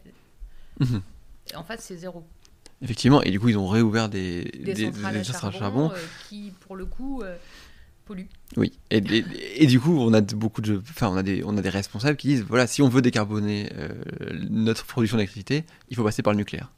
Mhm. 0.81 1.03
En 1.55 1.65
fait, 1.65 1.81
c'est 1.81 1.97
zéro. 1.97 2.25
Effectivement, 2.82 3.23
et 3.23 3.31
du 3.31 3.38
coup, 3.41 3.49
ils 3.49 3.56
ont 3.59 3.69
réouvert 3.69 4.09
des, 4.09 4.44
Des, 4.44 4.75
des- 4.75 4.85
centrales 4.93 5.12
des 5.15 5.31
à 5.31 5.53
charbon, 5.53 5.91
euh, 5.91 5.99
qui, 6.29 6.53
pour 6.61 6.76
le 6.76 6.85
coup, 6.87 7.23
euh, 7.23 7.37
polluent. 8.05 8.29
Oui, 8.56 8.73
et, 8.91 8.99
et, 8.99 9.25
et 9.62 9.67
du 9.67 9.81
coup, 9.81 9.97
on 9.99 10.12
a 10.12 10.21
beaucoup 10.21 10.61
de, 10.61 10.82
enfin, 10.91 11.09
on 11.09 11.17
a 11.17 11.23
des, 11.23 11.43
on 11.44 11.56
a 11.56 11.62
des 11.62 11.69
responsables 11.71 12.17
qui 12.17 12.29
disent, 12.29 12.43
voilà, 12.43 12.67
si 12.67 12.82
on 12.82 12.88
veut 12.88 13.00
décarboner 13.03 13.71
euh, 13.76 13.88
notre 14.50 14.85
production 14.85 15.17
d'électricité, 15.17 15.65
il 15.88 15.97
faut 15.97 16.05
passer 16.05 16.23
par 16.23 16.32
le 16.32 16.38
nucléaire. 16.38 16.71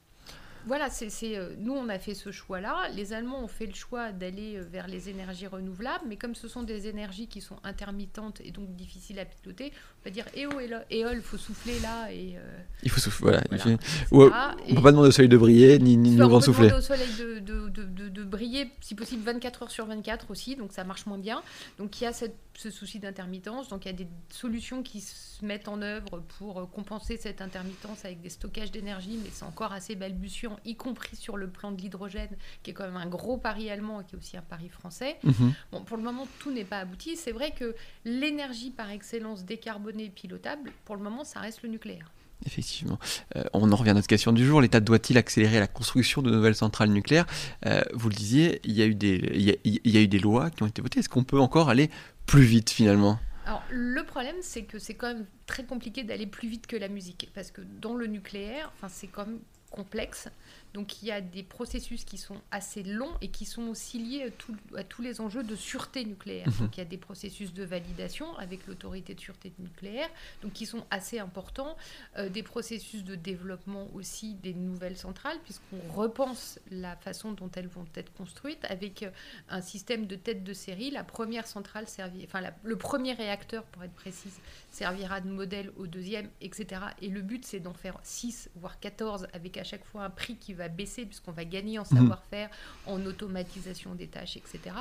Voilà, 0.67 0.91
c'est, 0.91 1.09
euh, 1.37 1.55
nous 1.59 1.73
on 1.75 1.89
a 1.89 1.99
fait 1.99 2.15
ce 2.15 2.33
choix-là. 2.33 2.89
Les 2.95 3.13
Allemands 3.13 3.43
ont 3.45 3.49
fait 3.49 3.67
le 3.67 3.75
choix 3.75 4.11
d'aller 4.13 4.57
euh, 4.57 4.65
vers 4.71 4.89
les 4.89 5.09
énergies 5.09 5.47
renouvelables, 5.47 6.05
mais 6.09 6.17
comme 6.17 6.35
ce 6.35 6.49
sont 6.49 6.65
des 6.65 6.89
énergies 6.89 7.29
qui 7.29 7.41
sont 7.41 7.57
intermittentes 7.63 8.41
et 8.45 8.51
donc 8.51 8.75
difficiles 8.75 9.19
à 9.21 9.25
piloter, 9.25 9.73
on 10.01 10.05
va 10.05 10.11
dire 10.11 10.27
eh 10.35 10.47
oh, 10.47 10.61
il 10.61 11.21
faut 11.23 11.37
souffler 11.37 11.79
là 11.81 12.11
et 12.13 12.37
euh, 12.37 12.59
Il 12.83 12.91
faut 12.91 13.01
souffler, 13.01 13.39
voilà. 13.51 13.65
Ouais, 14.11 14.29
Ah, 14.33 14.57
on 14.61 14.67
et- 14.69 14.75
peut 14.75 14.83
pas 14.83 14.91
demander 14.91 15.09
au 15.09 15.13
soleil 15.13 15.29
de 15.29 15.37
briller, 15.37 15.79
ni, 15.79 15.97
ni, 15.97 16.17
Alors, 16.17 16.29
au 16.29 16.31
vent 16.33 16.37
on 16.37 16.41
de 16.41 16.45
peut 16.47 16.53
souffler. 16.53 16.69
demander 16.69 16.83
au 16.85 16.87
soleil 16.87 17.09
de, 17.19 17.39
de, 17.39 17.69
de, 17.69 17.85
de- 17.85 18.09
de 18.09 18.25
briller, 18.25 18.71
si 18.81 18.95
possible 18.97 19.23
24 19.23 19.63
heures 19.63 19.71
sur 19.71 19.87
24 19.87 20.31
aussi, 20.33 20.57
donc 20.57 20.73
ça 20.73 20.83
marche 20.85 21.07
moins 21.07 21.19
bien. 21.19 21.43
Donc 21.79 22.01
il 22.01 22.05
y 22.05 22.07
a 22.09 22.13
cette- 22.13 22.35
ce 22.55 22.71
souci 22.71 22.99
d'intermittence, 22.99 23.69
donc 23.69 23.85
il 23.85 23.89
y 23.89 23.91
a 23.91 23.97
des 23.97 24.09
solutions 24.31 24.83
qui 24.83 25.01
se 25.03 25.45
mettent 25.45 25.69
en 25.69 25.83
œuvre 25.83 26.21
pour 26.39 26.71
compenser 26.71 27.19
cette 27.19 27.43
intermittence 27.43 28.05
avec 28.07 28.23
des 28.23 28.31
stockages 28.31 28.71
d'énergie, 28.73 29.19
mais 29.23 29.29
c'est 29.31 29.45
encore 29.45 29.73
assez 29.73 29.95
balbutiant, 29.95 30.56
y 30.65 30.77
compris 30.77 31.17
sur 31.17 31.37
le 31.37 31.49
plan 31.49 31.73
de 31.73 31.81
l'hydrogène, 31.81 32.37
qui 32.63 32.71
est 32.71 32.75
quand 32.75 32.85
même 32.85 32.97
un 32.97 33.07
gros 33.07 33.37
pari 33.37 33.71
allemand 33.71 34.01
et 34.01 34.05
qui 34.05 34.15
est 34.15 34.19
aussi 34.19 34.37
un 34.37 34.43
pari 34.43 34.69
français. 34.69 35.19
Mhm. 35.25 35.55
Bon, 35.73 35.83
pour 35.83 35.97
le 35.97 36.03
moment, 36.03 36.27
tout 36.39 36.51
n'est 36.51 36.65
pas 36.65 36.79
abouti. 36.79 37.17
C'est 37.17 37.33
vrai 37.33 37.53
que 37.53 37.75
l'énergie 38.05 38.71
par 38.71 38.91
excellence 38.91 39.45
décarbonée, 39.45 40.11
pilotable, 40.11 40.73
pour 40.85 40.97
le 40.97 41.03
moment, 41.03 41.25
ça 41.25 41.41
reste 41.41 41.63
le 41.63 41.69
nucléaire. 41.69 42.11
Effectivement. 42.45 42.99
Euh, 43.35 43.45
on 43.55 43.73
en 43.73 43.77
revient 43.77 43.91
à 43.91 43.95
notre 43.95 44.09
question 44.09 44.33
du 44.33 44.45
jour. 44.45 44.61
L'État 44.61 44.81
doit-il 44.81 45.17
accélérer 45.17 45.59
la 45.59 45.67
construction 45.67 46.21
de 46.21 46.31
nouvelles 46.31 46.55
centrales 46.55 46.91
nucléaires? 46.91 47.27
Euh, 47.65 47.81
Vous 47.95 48.11
le 48.11 48.15
disiez, 48.15 48.61
il 48.65 48.73
y, 48.73 48.83
a 48.83 48.87
eu 48.87 48.95
des, 48.95 49.23
il, 49.33 49.43
y 49.43 49.51
a, 49.51 49.55
il 49.65 49.91
y 49.91 49.97
a 49.97 50.01
eu 50.01 50.09
des 50.09 50.19
lois 50.19 50.51
qui 50.51 50.63
ont 50.63 50.67
été 50.67 50.83
votées. 50.83 51.01
Est-ce 51.01 51.09
qu'on 51.09 51.25
peut 51.25 51.41
encore 51.41 51.71
aller 51.71 51.91
plus 52.27 52.43
vite 52.43 52.71
finalement? 52.71 53.19
Alors, 53.47 53.63
le 53.71 54.03
problème, 54.05 54.37
c'est 54.43 54.65
que 54.65 54.79
c'est 54.79 54.95
quand 54.95 55.07
même 55.07 55.25
très 55.47 55.65
compliqué 55.65 56.03
d'aller 56.03 56.27
plus 56.27 56.49
vite 56.49 56.67
que 56.67 56.77
la 56.77 56.89
musique. 56.89 57.31
Parce 57.33 57.53
que 57.53 57.63
dans 57.81 57.95
le 57.95 58.07
nucléaire, 58.07 58.73
c'est 58.89 59.07
quand 59.07 59.25
même 59.25 59.39
complexe. 59.77 60.29
Donc 60.75 61.03
il 61.03 61.07
y 61.09 61.13
a 61.13 61.21
des 61.23 61.43
processus 61.43 62.05
qui 62.05 62.19
sont 62.19 62.37
assez 62.51 62.83
longs 62.83 63.15
et 63.23 63.29
qui 63.29 63.45
sont 63.47 63.69
aussi 63.69 63.99
liés 63.99 64.25
à, 64.25 64.31
tout- 64.31 64.57
à 64.77 64.85
tous 64.85 65.01
les 65.01 65.21
enjeux 65.21 65.43
de 65.43 65.57
sûreté 65.57 66.05
nucléaire. 66.05 66.49
Mhm. 66.49 66.59
Donc 66.59 66.77
il 66.77 66.81
y 66.81 66.83
a 66.83 66.87
des 66.87 66.99
processus 66.99 67.53
de 67.55 67.65
validation 67.65 68.37
avec 68.37 68.67
l'autorité 68.67 69.15
de 69.15 69.21
sûreté 69.21 69.53
nucléaire, 69.59 70.09
donc 70.43 70.53
qui 70.53 70.67
sont 70.67 70.85
assez 70.91 71.19
importants. 71.19 71.77
Euh, 72.19 72.29
des 72.29 72.43
processus 72.43 73.05
de 73.05 73.15
développement 73.15 73.87
aussi 73.95 74.35
des 74.35 74.53
nouvelles 74.55 74.97
centrales, 74.99 75.39
puisqu'on 75.45 75.79
repense 75.95 76.59
la 76.71 76.97
façon 76.97 77.33
dont 77.33 77.51
elles 77.57 77.69
vont 77.69 77.87
être 77.95 78.13
construites 78.15 78.65
avec 78.67 79.03
euh, 79.03 79.11
un 79.49 79.61
système 79.63 80.07
de 80.07 80.17
tête 80.17 80.45
de 80.45 80.53
série. 80.53 80.91
La 80.91 81.05
première 81.05 81.47
centrale 81.47 81.87
servir, 81.89 82.25
enfin 82.27 82.41
la- 82.41 82.55
le 82.65 82.77
premier 82.77 83.13
réacteur 83.15 83.63
pour 83.65 83.83
être 83.85 83.95
précise, 83.95 84.39
servira 84.71 85.21
de 85.23 85.29
modèle 85.31 85.71
au 85.79 85.87
deuxième, 85.87 86.29
etc. 86.43 86.83
Et 87.01 87.09
le 87.09 87.23
but 87.23 87.45
c'est 87.47 87.61
d'en 87.61 87.73
faire 87.73 87.99
6 88.03 88.51
voire 88.57 88.79
14 88.81 89.27
avec 89.33 89.57
à 89.57 89.65
chaque 89.67 89.85
fois 89.85 90.05
un 90.05 90.11
prix 90.11 90.37
qui 90.37 90.55
va 90.55 90.69
baisser 90.69 91.05
puisqu'on 91.05 91.33
va 91.33 91.45
gagner 91.45 91.79
en 91.79 91.83
Mhm. 91.83 91.99
savoir-faire, 91.99 92.49
en 92.87 93.05
automatisation 93.05 93.95
des 93.95 94.07
tâches, 94.07 94.37
etc. 94.39 94.75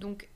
Donc 0.00 0.28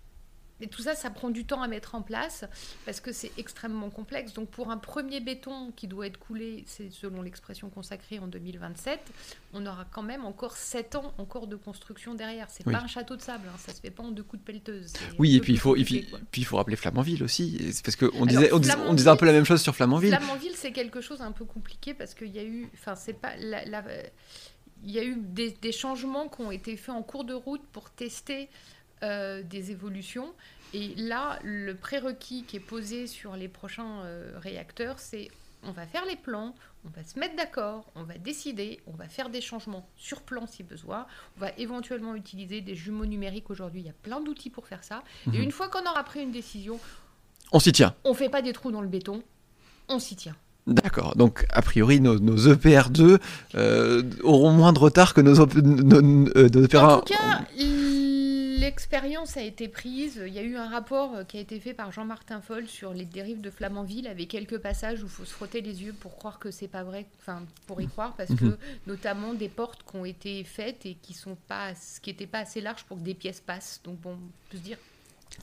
et 0.61 0.67
tout 0.69 0.83
ça, 0.83 0.95
ça 0.95 1.11
prend 1.11 1.31
du 1.31 1.45
temps 1.45 1.63
à 1.63 1.69
mettre 1.69 1.95
en 1.95 2.03
place 2.03 2.45
parce 2.85 3.01
que 3.01 3.13
c'est 3.13 3.31
extrêmement 3.39 3.91
complexe. 3.91 4.33
Donc 4.33 4.49
pour 4.51 4.71
un 4.71 4.77
premier 4.77 5.21
béton 5.21 5.73
qui 5.77 5.87
doit 5.87 6.07
être 6.07 6.19
coulé, 6.19 6.65
c'est 6.67 6.91
selon 6.91 7.23
l'expression 7.23 7.69
consacrée 7.71 8.19
en 8.19 8.27
2027, 8.27 9.01
on 9.55 9.65
aura 9.67 9.85
quand 9.93 10.03
même 10.03 10.25
encore 10.25 10.57
7 10.57 10.97
ans 10.97 11.13
encore 11.19 11.47
de 11.47 11.57
construction 11.57 12.15
derrière. 12.15 12.47
C'est 12.51 12.67
Oui. 12.67 12.73
pas 12.73 12.81
un 12.81 12.87
château 12.87 13.17
de 13.17 13.23
sable, 13.23 13.45
hein, 13.49 13.57
ça 13.59 13.73
se 13.73 13.81
fait 13.81 13.91
pas 13.91 14.03
en 14.03 14.11
deux 14.11 14.23
coups 14.23 14.41
de 14.41 14.45
pelleteuse. 14.47 14.93
Oui, 15.19 15.37
et 15.37 15.41
puis 15.41 15.53
il 15.53 15.59
faut, 15.59 15.77
et 15.77 15.85
puis, 15.85 16.07
puis 16.31 16.45
faut 16.45 16.57
rappeler 16.57 16.77
Flamanville 16.77 17.23
aussi. 17.23 17.59
Parce 17.85 17.97
qu'on 17.97 18.27
disait, 18.27 18.53
on 18.53 18.59
disait, 18.59 18.75
on 18.89 18.95
disait 18.95 19.11
un 19.11 19.17
peu 19.17 19.27
la 19.27 19.33
même 19.33 19.45
chose 19.45 19.63
sur 19.63 19.75
Flamanville. 19.77 20.15
Flamanville, 20.17 20.55
c'est 20.57 20.73
quelque 20.73 21.01
chose 21.01 21.21
un 21.23 21.33
peu 21.33 21.45
compliqué 21.45 21.95
parce 21.95 22.15
qu'il 22.15 22.35
y 22.35 22.39
a 22.39 22.45
eu, 22.45 22.69
enfin, 22.75 22.95
c'est 22.95 23.13
pas, 23.13 23.37
la- 23.37 23.65
la- 23.65 23.85
il 24.85 24.91
y 24.93 24.99
a 24.99 25.05
eu 25.05 25.17
des, 25.17 25.51
des 25.51 25.73
changements 25.73 26.29
qui 26.29 26.41
ont 26.41 26.51
été 26.53 26.77
faits 26.77 26.95
en 26.95 27.03
cours 27.03 27.25
de 27.25 27.35
route 27.35 27.63
pour 27.73 27.91
tester 27.91 28.49
euh, 29.03 29.43
des 29.43 29.71
évolutions. 29.71 30.33
Et 30.75 30.95
là, 30.97 31.39
le 31.45 31.75
prérequis 31.75 32.45
qui 32.47 32.57
est 32.57 32.61
posé 32.61 33.07
sur 33.07 33.37
les 33.37 33.49
prochains 33.49 34.01
euh, 34.05 34.33
réacteurs, 34.41 34.99
c'est 34.99 35.29
on 35.65 35.73
va 35.73 35.87
faire 35.87 36.05
les 36.07 36.15
plans, 36.17 36.55
on 36.85 36.89
va 36.91 37.03
se 37.03 37.19
mettre 37.19 37.35
d'accord, 37.35 37.85
on 37.97 38.05
va 38.05 38.17
décider, 38.17 38.79
on 38.87 38.93
va 38.93 39.09
faire 39.09 39.29
des 39.29 39.41
changements 39.41 39.89
sur 39.97 40.23
plan 40.23 40.47
si 40.47 40.63
besoin, 40.63 41.07
on 41.37 41.41
va 41.41 41.51
éventuellement 41.59 42.15
utiliser 42.15 42.61
des 42.61 42.77
jumeaux 42.77 43.07
numériques 43.07 43.51
aujourd'hui. 43.51 43.81
Il 43.81 43.87
y 43.87 43.91
a 43.91 43.95
plein 44.05 44.21
d'outils 44.21 44.51
pour 44.51 44.67
faire 44.69 44.85
ça. 44.85 45.03
Et 45.27 45.31
Mhm. 45.39 45.43
une 45.45 45.51
fois 45.51 45.69
qu'on 45.69 45.83
aura 45.91 46.05
pris 46.05 46.21
une 46.23 46.31
décision, 46.31 46.79
On 47.51 47.59
s'y 47.59 47.73
tient. 47.73 47.95
on 48.05 48.15
fait 48.15 48.29
pas 48.29 48.41
des 48.43 48.53
trous 48.53 48.71
dans 48.71 48.83
le 48.83 48.89
béton, 48.89 49.23
on 49.89 49.99
s'y 49.99 50.15
tient. 50.15 50.37
D'accord. 50.69 51.17
Donc, 51.17 51.47
a 51.51 51.63
priori, 51.63 51.99
nos, 51.99 52.19
nos 52.21 52.37
EPR2 52.37 53.19
euh, 53.55 54.03
auront 54.23 54.53
moins 54.53 54.75
de 54.75 54.79
retard 54.79 55.15
que 55.15 55.23
nos, 55.23 55.41
op- 55.41 55.55
nos, 55.55 56.03
nos- 56.03 56.29
euh, 56.37 56.49
nos 56.51 56.63
EPR1. 56.67 56.85
En 56.85 57.01
tout 57.01 57.15
cas, 57.15 57.41
l'expérience 58.69 59.39
a 59.39 59.43
été 59.43 59.67
prise. 59.67 60.21
Il 60.27 60.33
y 60.35 60.39
a 60.39 60.43
eu 60.43 60.57
un 60.57 60.69
rapport 60.69 61.15
euh, 61.15 61.25
qui 61.25 61.39
a 61.39 61.41
été 61.41 61.59
fait 61.59 61.73
par 61.73 61.91
Jean-Martin 61.91 62.43
Foll 62.43 62.69
sur 62.69 62.93
les 62.93 63.07
dérives 63.07 63.41
de 63.41 63.49
Flamanville, 63.51 64.07
avec 64.07 64.29
quelques 64.29 64.59
passages 64.59 65.03
où 65.03 65.07
il 65.07 65.11
faut 65.11 65.25
se 65.25 65.33
frotter 65.33 65.63
les 65.63 65.83
yeux 65.83 65.95
pour 65.99 66.17
croire 66.17 66.39
que 66.39 66.51
c'est 66.51 66.69
pas 66.69 66.83
vrai, 66.83 67.07
enfin 67.21 67.43
pour 67.67 67.81
y 67.81 67.87
croire, 67.87 68.15
parce 68.15 68.35
que 68.35 68.45
Mhm. 68.45 68.57
notamment 68.87 69.33
des 69.33 69.49
portes 69.49 69.83
qui 69.91 69.97
ont 69.97 70.05
été 70.05 70.45
faites 70.45 70.85
et 70.85 70.95
qui 71.01 71.15
sont 71.15 71.37
pas, 71.49 71.73
qui 72.03 72.11
n'étaient 72.11 72.27
pas 72.27 72.41
assez 72.41 72.61
larges 72.61 72.85
pour 72.85 72.99
que 72.99 73.03
des 73.03 73.15
pièces 73.15 73.41
passent. 73.41 73.81
Donc 73.85 73.99
bon, 74.01 74.13
on 74.13 74.51
peut 74.51 74.59
se 74.59 74.63
dire 74.63 74.77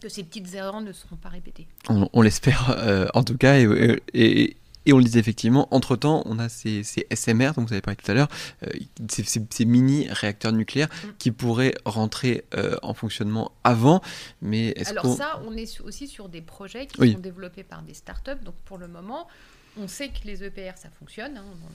que 0.01 0.07
ces 0.09 0.23
petites 0.23 0.53
erreurs 0.53 0.81
ne 0.81 0.91
seront 0.93 1.15
pas 1.15 1.29
répétées. 1.29 1.65
On, 1.89 2.07
on 2.13 2.21
l'espère 2.21 2.75
euh, 2.77 3.07
en 3.15 3.23
tout 3.23 3.37
cas. 3.37 3.57
Et, 3.59 3.99
et- 4.13 4.57
et 4.85 4.93
on 4.93 4.97
le 4.97 5.03
disait 5.03 5.19
effectivement, 5.19 5.67
entre-temps, 5.73 6.23
on 6.25 6.39
a 6.39 6.49
ces, 6.49 6.83
ces 6.83 7.07
SMR, 7.13 7.51
dont 7.55 7.63
vous 7.63 7.73
avez 7.73 7.81
parlé 7.81 7.95
tout 7.97 8.09
à 8.11 8.13
l'heure, 8.13 8.27
euh, 8.63 8.69
ces, 9.09 9.23
ces- 9.23 9.45
ces 9.49 9.65
mini-réacteurs 9.65 10.51
nucléaires 10.51 10.89
Mm. 11.03 11.07
qui 11.19 11.31
pourraient 11.31 11.75
rentrer 11.85 12.45
euh, 12.55 12.75
en 12.83 12.93
fonctionnement 12.93 13.51
avant. 13.63 14.01
Mais 14.41 14.73
Alors 14.87 15.15
ça, 15.15 15.41
on 15.45 15.55
est 15.55 15.81
aussi 15.81 16.07
sur 16.07 16.29
des 16.29 16.41
projets 16.41 16.87
qui 16.87 16.99
Oui. 17.01 17.13
sont 17.13 17.19
développés 17.19 17.63
par 17.63 17.81
des 17.81 17.93
startups. 17.93 18.43
Donc 18.43 18.55
pour 18.65 18.77
le 18.77 18.87
moment, 18.87 19.27
on 19.77 19.87
sait 19.87 20.09
que 20.09 20.25
les 20.25 20.43
EPR, 20.43 20.77
ça 20.77 20.89
fonctionne. 20.99 21.37
hein, 21.37 21.43
on- 21.63 21.69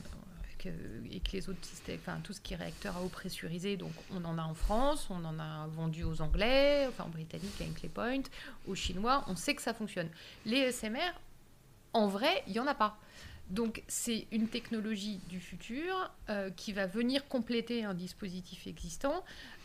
et 1.11 1.21
que 1.21 1.33
les 1.33 1.49
autres 1.49 1.65
systèmes, 1.65 1.97
enfin 2.07 2.19
tout 2.23 2.35
ce 2.35 2.41
qui 2.43 2.53
est 2.53 2.57
réacteur 2.59 2.95
à 2.95 3.03
eau 3.03 3.09
pressurisé, 3.09 3.79
donc 3.79 3.93
on 4.15 4.23
en 4.27 4.37
a 4.37 4.43
en 4.43 4.53
France, 4.53 5.07
on 5.09 5.25
en 5.25 5.39
a 5.39 5.67
vendu 5.75 6.05
aux 6.05 6.21
Anglais, 6.21 6.85
enfin 6.87 7.05
aux 7.05 7.13
Britanniques 7.13 7.59
avec 7.63 7.81
les 7.81 7.89
Point, 7.89 8.21
aux 8.69 8.75
Chinois, 8.75 9.25
on 9.27 9.37
sait 9.37 9.55
que 9.55 9.63
ça 9.63 9.73
fonctionne. 9.73 10.09
Les 10.45 10.71
SMR, 10.71 11.15
en 11.93 12.07
vrai, 12.07 12.43
il 12.47 12.53
n'y 12.53 12.61
en 12.61 12.67
a 12.67 12.75
pas. 12.75 12.99
Donc 13.51 13.83
c'est 13.89 14.29
une 14.31 14.47
technologie 14.47 15.21
du 15.29 15.41
futur 15.41 16.11
euh, 16.29 16.51
qui 16.51 16.73
va 16.73 16.87
venir 16.87 17.27
compléter 17.27 17.85
un 17.85 17.95
dispositif 17.95 18.69
existant, 18.69 19.25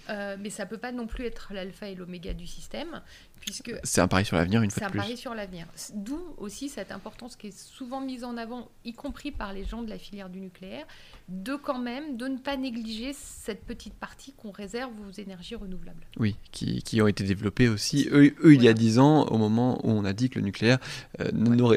euh, 0.10 0.38
mais 0.40 0.50
ça 0.50 0.66
ne 0.66 0.70
peut 0.70 0.78
pas 0.78 0.92
non 0.92 1.08
plus 1.08 1.26
être 1.26 1.54
l'alpha 1.54 1.88
et 1.88 1.96
l'oméga 1.96 2.34
du 2.34 2.48
système, 2.48 3.02
puisque 3.42 3.72
C'est 3.84 4.02
un 4.02 4.08
pari 4.08 4.26
sur 4.26 4.38
l'avenir, 4.38 4.62
une 4.62 4.70
c'est 4.70 4.80
fois 4.80 4.88
un 4.88 4.90
de 4.90 4.92
plus. 4.94 5.00
pari 5.02 5.18
sur 5.18 5.36
l'avenir. 5.36 5.68
D'où 5.94 6.20
aussi 6.38 6.70
cette 6.70 6.92
importance 6.92 7.36
qui 7.36 7.48
est 7.48 7.58
souvent 7.58 8.02
mise 8.02 8.24
en 8.24 8.38
avant, 8.38 8.70
y 8.84 8.94
compris 8.94 9.32
par 9.32 9.54
les 9.54 9.64
gens 9.66 9.82
de 9.84 9.90
la 9.90 9.98
filière 9.98 10.30
du 10.30 10.40
nucléaire, 10.40 10.86
de 11.30 11.56
quand 11.56 11.80
même 11.80 12.18
de 12.18 12.28
ne 12.28 12.38
pas 12.38 12.56
négliger 12.58 13.14
cette 13.14 13.64
petite 13.66 13.94
partie 13.96 14.34
qu'on 14.34 14.52
réserve 14.52 14.92
aux 15.08 15.12
énergies 15.12 15.56
renouvelables. 15.56 16.06
Oui, 16.18 16.36
qui, 16.52 16.82
qui 16.84 17.02
ont 17.02 17.08
été 17.08 17.24
développés 17.24 17.68
aussi, 17.70 18.08
eux, 18.12 18.34
eux, 18.44 18.54
il 18.54 18.64
y 18.64 18.68
a 18.68 18.72
Voilà. 18.72 18.74
10 18.74 19.00
ans, 19.00 19.26
au 19.28 19.38
moment 19.38 19.80
où 19.86 19.92
on 19.92 20.06
a 20.06 20.14
dit 20.14 20.30
que 20.30 20.40
le 20.40 20.46
nucléaire 20.46 20.78
euh, 21.20 21.32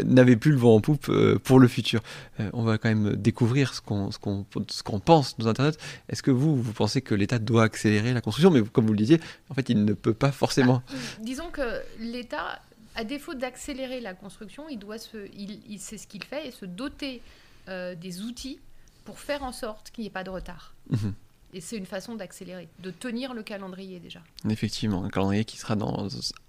n'avait 0.04 0.36
plus 0.36 0.52
le 0.52 0.58
vent 0.58 0.74
en 0.74 0.80
poupe 0.80 1.08
euh, 1.08 1.38
pour 1.38 1.58
le 1.60 1.68
futur. 1.68 2.00
On 2.52 2.62
va 2.62 2.78
quand 2.78 2.88
même 2.88 3.16
découvrir 3.16 3.74
ce 3.74 3.80
qu'on 3.80 4.10
ce 4.10 4.82
qu'on 4.82 5.00
pense 5.00 5.38
nos 5.38 5.48
Internet. 5.48 5.78
Est-ce 6.08 6.22
que 6.22 6.30
vous, 6.30 6.60
vous 6.60 6.72
pensez 6.72 7.00
que 7.02 7.14
l'État 7.14 7.38
doit 7.38 7.64
accélérer 7.64 8.12
la 8.18 8.22
construction 8.22 8.50
Mais 8.50 8.62
comme 8.62 8.86
vous 8.86 8.92
le 8.92 8.98
disiez, 8.98 9.20
en 9.48 9.54
fait, 9.54 9.68
il 9.68 9.84
ne 9.84 9.92
peut 9.92 10.14
pas 10.14 10.32
forcément. 10.32 10.82
Disons 11.20 11.50
que 11.50 11.82
l'État, 12.00 12.60
à 12.94 13.04
défaut 13.04 13.34
d'accélérer 13.34 14.00
la 14.00 14.14
construction, 14.14 14.68
il 14.68 14.78
doit 14.78 14.98
se, 14.98 15.28
il, 15.34 15.60
il 15.68 15.78
sait 15.78 15.98
ce 15.98 16.06
qu'il 16.06 16.24
fait 16.24 16.48
et 16.48 16.50
se 16.50 16.66
doter 16.66 17.22
euh, 17.68 17.94
des 17.94 18.22
outils 18.22 18.58
pour 19.04 19.20
faire 19.20 19.42
en 19.42 19.52
sorte 19.52 19.90
qu'il 19.90 20.02
n'y 20.02 20.08
ait 20.08 20.10
pas 20.10 20.24
de 20.24 20.30
retard. 20.30 20.74
Mhm. 20.90 21.14
Et 21.54 21.60
c'est 21.62 21.76
une 21.76 21.86
façon 21.86 22.14
d'accélérer, 22.14 22.68
de 22.80 22.90
tenir 22.90 23.32
le 23.32 23.42
calendrier 23.42 24.00
déjà. 24.00 24.20
Effectivement, 24.50 25.04
un 25.04 25.08
calendrier 25.08 25.44
qui 25.46 25.56
sera 25.56 25.76
dans 25.76 26.06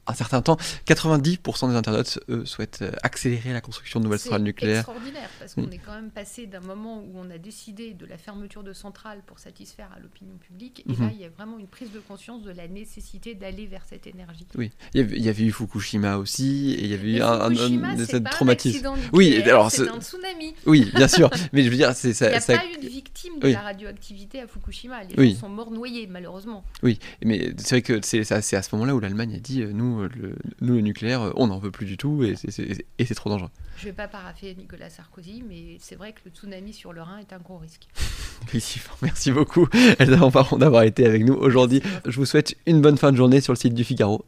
un 0.08 0.14
certain 0.14 0.42
temps. 0.42 0.58
90% 0.88 1.70
des 1.70 1.76
internautes, 1.76 2.20
eux, 2.30 2.44
souhaitent 2.46 2.84
accélérer 3.04 3.54
la 3.54 3.62
construction 3.62 4.00
de 4.00 4.06
nouvelles 4.06 4.20
centrales 4.20 4.42
C'est 4.42 4.44
nucléaires. 4.46 4.78
extraordinaire 4.80 5.30
parce 5.40 5.54
qu'on 5.56 5.70
est 5.70 5.78
quand 5.78 5.94
même 5.94 6.10
passé 6.10 6.48
d'un 6.48 6.60
moment 6.60 6.98
où 7.00 7.12
on 7.16 7.30
a 7.30 7.38
décidé 7.38 7.94
de 7.94 8.06
la 8.06 8.18
fermeture 8.18 8.64
de 8.64 8.74
centrales 8.74 9.22
pour 9.26 9.40
satisfaire 9.40 9.90
à 9.96 10.00
l'opinion 10.00 10.36
publique 10.38 10.84
et 10.88 10.92
Mhm. 10.92 11.00
là 11.02 11.12
il 11.14 11.22
y 11.22 11.26
a 11.26 11.30
vraiment 11.30 11.60
une 11.60 11.68
prise 11.68 11.92
de 11.92 12.00
conscience 12.00 12.42
de 12.44 12.52
la 12.52 12.68
nécessité 12.68 13.36
d'aller 13.36 13.68
vers 13.68 13.84
cette 13.88 14.08
énergie. 14.08 14.48
Oui, 14.56 14.72
il 14.94 15.02
y, 15.02 15.04
avait, 15.04 15.16
il 15.18 15.24
y 15.24 15.30
avait 15.30 15.44
eu 15.44 15.52
Fukushima 15.52 16.18
aussi, 16.18 16.72
et 16.74 16.84
il 16.84 16.88
y 16.90 16.94
avait 16.94 17.12
eu 17.18 17.22
un, 17.22 17.28
un- 17.28 17.52
un- 17.52 17.98
c'est 18.06 18.16
un 18.16 18.22
pas 18.22 18.30
un 18.30 18.34
traumatisme. 18.34 18.90
Oui, 19.14 19.42
alors 19.44 19.70
c'est 19.72 19.84
c'est- 19.86 19.90
un 19.90 20.02
tsunami. 20.02 20.29
Oui, 20.66 20.90
bien 20.96 21.08
sûr, 21.08 21.30
mais 21.54 21.64
je 21.64 21.70
veux 21.70 21.76
dire, 21.76 21.94
c'est 21.94 22.10
Il 22.20 22.28
n'y 22.30 22.34
a 22.36 22.40
ça- 22.40 22.58
pas 22.58 22.64
eu 22.66 22.82
de 22.84 22.88
victime 22.90 23.40
de 23.40 23.48
Oui. 23.48 23.54
la 23.54 23.62
radioactivité 23.62 24.42
à 24.42 24.48
Fukushima. 24.48 25.04
Les 25.04 25.16
Oui. 25.18 25.34
gens 25.34 25.42
sont 25.42 25.50
morts 25.50 25.72
noyés, 25.72 26.08
malheureusement. 26.08 26.64
Oui, 26.84 27.00
mais 27.24 27.54
c'est 27.58 27.70
vrai 27.76 27.82
que 27.82 28.00
c'est 28.04 28.32
à 28.32 28.42
ce 28.62 28.76
moment-là 28.76 28.96
où 28.96 29.00
l'Allemagne 29.00 29.36
a 29.36 29.40
dit 29.40 29.62
euh, 29.62 29.72
nous, 29.74 30.02
euh, 30.02 30.10
le, 30.16 30.36
nous, 30.62 30.76
le 30.76 30.82
nucléaire, 30.82 31.22
euh, 31.22 31.32
on 31.36 31.48
n'en 31.48 31.60
veut 31.60 31.72
plus 31.72 31.86
du 31.86 31.98
tout 31.98 32.24
et 32.24 32.36
c'est- 32.36 33.14
trop 33.16 33.30
dangereux. 33.30 33.50
Je 33.78 33.86
ne 33.86 33.90
vais 33.92 33.96
pas 33.96 34.08
paraffer 34.08 34.56
Nicolas 34.58 34.90
Sarkozy, 34.90 35.44
mais 35.48 35.78
c'est 35.80 35.96
vrai 35.96 36.14
que 36.14 36.20
le 36.26 36.32
tsunami 36.32 36.74
sur 36.74 36.94
le 36.94 37.02
Rhin 37.02 37.18
est 37.20 37.34
un 37.34 37.40
gros 37.40 37.58
risque. 37.58 37.88
Merci 39.02 39.32
beaucoup, 39.32 39.68
Elsa 40.00 40.30
d'avoir 40.58 40.84
été 40.84 41.06
avec 41.06 41.26
nous 41.26 41.34
aujourd'hui. 41.34 41.82
Je 42.06 42.16
vous 42.18 42.26
souhaite 42.26 42.56
une 42.66 42.82
bonne 42.82 42.98
fin 42.98 43.12
de 43.12 43.18
journée 43.18 43.42
sur 43.42 43.54
le 43.54 43.58
site 43.58 43.74
du 43.74 43.84
Figaro. 43.84 44.18